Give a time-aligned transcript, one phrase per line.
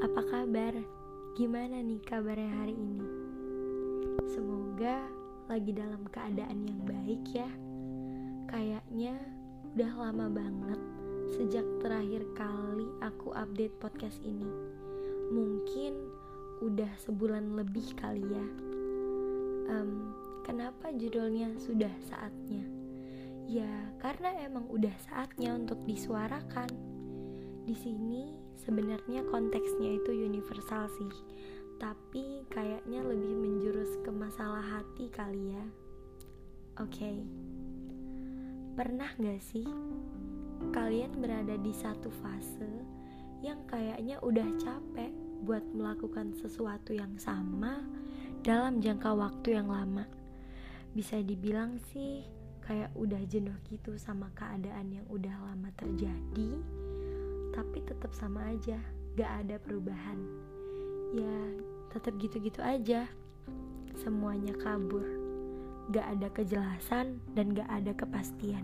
[0.00, 0.72] apa kabar?
[1.36, 3.04] Gimana nih kabarnya hari ini?
[4.32, 5.04] Semoga
[5.44, 7.50] lagi dalam keadaan yang baik ya.
[8.48, 9.20] Kayaknya
[9.76, 10.80] udah lama banget
[11.36, 14.48] sejak terakhir kali aku update podcast ini.
[15.36, 15.92] Mungkin
[16.64, 18.46] udah sebulan lebih kali ya.
[19.68, 20.16] Um,
[20.48, 22.64] kenapa judulnya sudah saatnya?
[23.52, 23.68] Ya,
[24.00, 26.72] karena emang udah saatnya untuk disuarakan.
[27.68, 31.12] Di sini sebenarnya konteksnya itu universal sih
[31.80, 35.64] tapi kayaknya lebih menjurus ke masalah hati kali ya
[36.76, 37.24] oke okay.
[38.76, 39.64] pernah gak sih
[40.76, 42.68] kalian berada di satu fase
[43.40, 45.08] yang kayaknya udah capek
[45.40, 47.80] buat melakukan sesuatu yang sama
[48.44, 50.04] dalam jangka waktu yang lama
[50.92, 52.20] bisa dibilang sih
[52.60, 56.60] kayak udah jenuh gitu sama keadaan yang udah lama terjadi
[57.50, 58.78] tapi tetap sama aja
[59.18, 60.18] gak ada perubahan.
[61.14, 61.36] Ya
[61.90, 63.10] tetap gitu-gitu aja.
[63.98, 65.04] Semuanya kabur.
[65.90, 68.62] Gak ada kejelasan dan gak ada kepastian.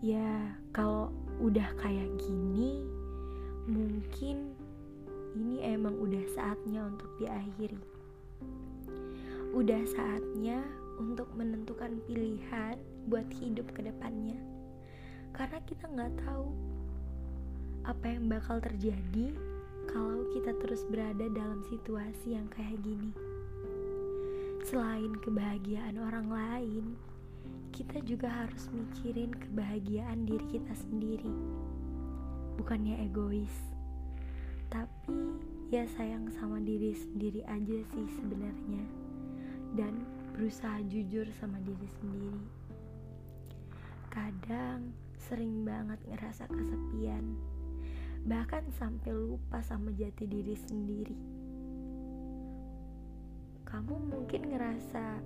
[0.00, 1.12] Ya kalau
[1.44, 2.88] udah kayak gini
[3.68, 4.56] mungkin
[5.36, 7.78] ini emang udah saatnya untuk diakhiri.
[9.52, 10.64] Udah saatnya
[10.98, 14.36] untuk menentukan pilihan buat hidup ke depannya.
[15.30, 16.52] Karena kita nggak tahu
[17.88, 19.32] apa yang bakal terjadi
[19.88, 23.10] kalau kita terus berada dalam situasi yang kayak gini.
[24.62, 26.84] Selain kebahagiaan orang lain,
[27.72, 31.32] kita juga harus mikirin kebahagiaan diri kita sendiri.
[32.60, 33.54] Bukannya egois,
[34.68, 35.34] tapi
[35.72, 38.84] ya sayang sama diri sendiri aja sih sebenarnya.
[39.74, 40.06] Dan
[40.36, 42.44] berusaha jujur sama diri sendiri.
[44.12, 47.38] Kadang sering banget ngerasa kesepian
[48.28, 51.18] bahkan sampai lupa sama jati diri sendiri.
[53.64, 55.22] Kamu mungkin ngerasa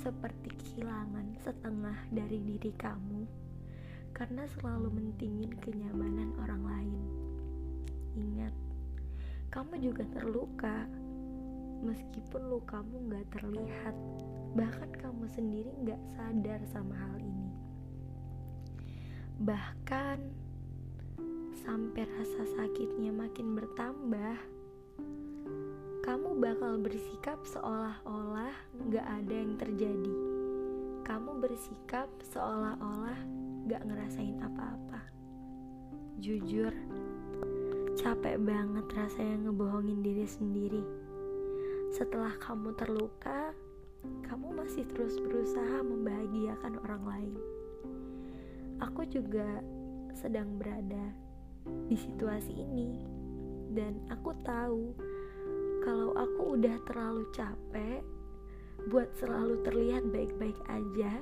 [0.00, 3.28] seperti kehilangan setengah dari diri kamu
[4.16, 7.02] karena selalu mentingin kenyamanan orang lain.
[8.16, 8.54] Ingat,
[9.52, 10.88] kamu juga terluka
[11.84, 13.96] meskipun lukamu gak terlihat,
[14.56, 17.50] bahkan kamu sendiri gak sadar sama hal ini.
[19.40, 20.18] Bahkan
[21.64, 24.36] sampai rasa sakitnya makin bertambah,
[26.00, 28.54] kamu bakal bersikap seolah-olah
[28.88, 30.16] gak ada yang terjadi.
[31.04, 33.20] Kamu bersikap seolah-olah
[33.68, 35.00] gak ngerasain apa-apa.
[36.20, 36.72] Jujur,
[38.00, 40.84] capek banget rasanya ngebohongin diri sendiri.
[41.92, 43.52] Setelah kamu terluka,
[44.24, 47.34] kamu masih terus berusaha membahagiakan orang lain.
[48.80, 49.60] Aku juga
[50.16, 51.12] sedang berada
[51.64, 52.90] di situasi ini.
[53.70, 54.94] Dan aku tahu
[55.80, 58.02] kalau aku udah terlalu capek
[58.88, 61.20] buat selalu terlihat baik-baik aja.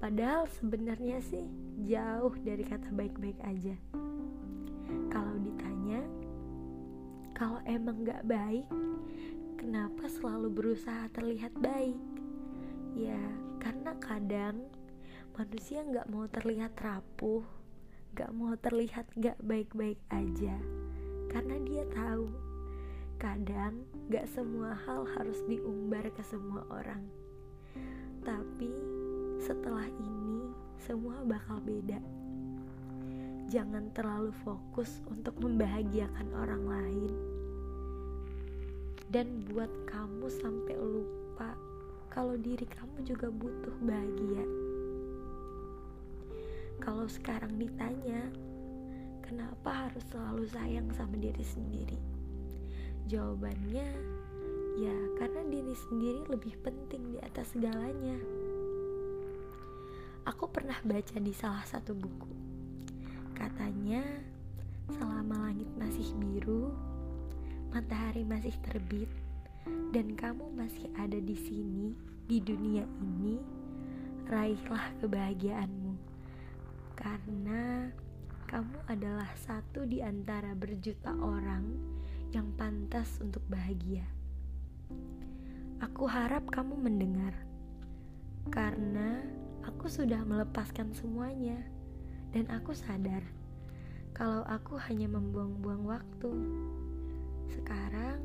[0.00, 1.44] Padahal sebenarnya sih
[1.84, 3.76] jauh dari kata baik-baik aja.
[5.12, 6.00] Kalau ditanya
[7.36, 8.68] kalau emang gak baik
[9.60, 12.00] kenapa selalu berusaha terlihat baik?
[12.96, 13.20] Ya
[13.60, 14.68] karena kadang
[15.36, 17.44] manusia gak mau terlihat rapuh
[18.14, 20.54] gak mau terlihat gak baik-baik aja.
[21.30, 22.26] Karena dia tahu
[23.22, 27.06] kadang gak semua hal harus diumbar ke semua orang.
[28.26, 28.72] Tapi
[29.38, 30.50] setelah ini
[30.82, 32.02] semua bakal beda.
[33.50, 37.12] Jangan terlalu fokus untuk membahagiakan orang lain.
[39.10, 41.58] Dan buat kamu sampai lupa
[42.10, 44.42] kalau diri kamu juga butuh bahagia
[46.80, 48.24] kalau sekarang ditanya,
[49.20, 52.00] kenapa harus selalu sayang sama diri sendiri?
[53.04, 53.88] Jawabannya,
[54.80, 58.16] ya karena diri sendiri lebih penting di atas segalanya.
[60.24, 62.32] Aku pernah baca di salah satu buku.
[63.36, 64.00] Katanya,
[64.88, 66.72] selama langit masih biru,
[67.76, 69.08] matahari masih terbit,
[69.92, 71.92] dan kamu masih ada di sini,
[72.24, 73.36] di dunia ini,
[74.28, 75.89] raihlah kebahagiaanmu
[77.00, 77.88] karena
[78.44, 81.64] kamu adalah satu di antara berjuta orang
[82.28, 84.04] yang pantas untuk bahagia.
[85.80, 87.32] Aku harap kamu mendengar,
[88.52, 89.24] karena
[89.64, 91.56] aku sudah melepaskan semuanya,
[92.36, 93.24] dan aku sadar
[94.12, 96.32] kalau aku hanya membuang-buang waktu.
[97.48, 98.20] Sekarang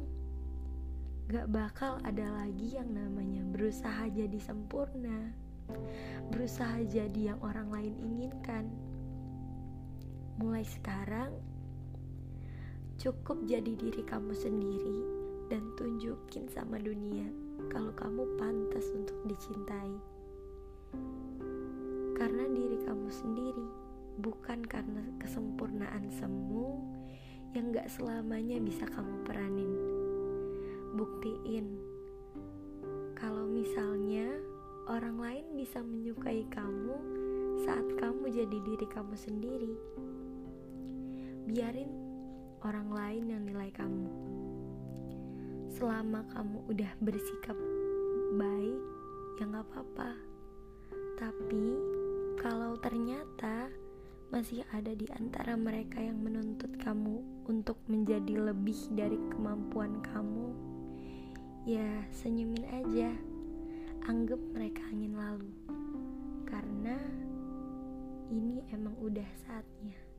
[1.32, 5.45] gak bakal ada lagi yang namanya berusaha jadi sempurna
[6.30, 8.70] berusaha jadi yang orang lain inginkan.
[10.36, 11.32] Mulai sekarang,
[12.96, 15.00] Cukup jadi diri kamu sendiri
[15.52, 17.28] dan tunjukin sama dunia
[17.68, 19.92] kalau kamu pantas untuk dicintai.
[22.16, 23.68] Karena diri kamu sendiri,
[24.24, 26.80] bukan karena kesempurnaan semu
[27.52, 29.76] yang gak selamanya bisa kamu peranin.
[30.96, 31.76] Buktiin
[33.20, 34.05] kalau misalnya
[34.96, 36.96] orang lain bisa menyukai kamu
[37.68, 39.76] saat kamu jadi diri kamu sendiri.
[41.52, 41.92] Biarin
[42.64, 44.08] orang lain yang nilai kamu.
[45.76, 47.60] Selama kamu udah bersikap
[48.40, 48.80] baik,
[49.36, 50.16] ya gak apa-apa.
[51.20, 51.68] Tapi
[52.40, 53.68] kalau ternyata
[54.32, 57.20] masih ada di antara mereka yang menuntut kamu
[57.52, 60.56] untuk menjadi lebih dari kemampuan kamu,
[61.68, 63.12] ya senyumin aja.
[64.06, 64.75] Anggap mereka
[69.16, 70.15] Karena ini emang udah saatnya.